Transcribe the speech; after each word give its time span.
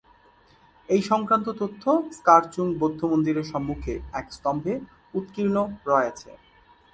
এই 0.89 1.01
সংক্রান্ত 1.09 1.47
তথ্য 1.61 1.83
স্কার-চুং 2.11 2.67
বৌদ্ধ 2.79 3.01
মন্দিরের 3.05 3.45
সম্মুখে 3.51 3.93
এক 4.13 4.25
স্তম্ভে 4.33 4.73
উৎকীর্ণ 5.13 5.57
রয়াছে। 5.87 6.29